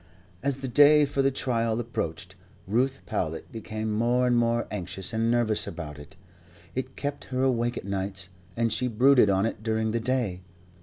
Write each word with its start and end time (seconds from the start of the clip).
As 0.41 0.61
the 0.61 0.67
day 0.67 1.05
for 1.05 1.21
the 1.21 1.29
trial 1.29 1.79
approached, 1.79 2.35
Ruth 2.65 3.03
Powlett 3.05 3.51
became 3.51 3.91
more 3.91 4.25
and 4.25 4.35
more 4.35 4.65
anxious 4.71 5.13
and 5.13 5.29
nervous 5.29 5.67
about 5.67 5.99
it. 5.99 6.17
It 6.73 6.95
kept 6.95 7.25
her 7.25 7.43
awake 7.43 7.77
at 7.77 7.85
nights, 7.85 8.29
and 8.57 8.73
she 8.73 8.87
brooded 8.87 9.29
on 9.29 9.45
it 9.45 9.61
during 9.61 9.91
the 9.91 9.99
day. 9.99 10.41